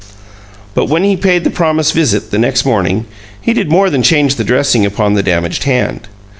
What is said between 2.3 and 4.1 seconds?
the next morning, he did more than